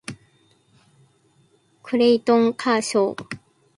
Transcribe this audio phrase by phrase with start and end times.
[1.83, 3.27] クレイトン・カーショー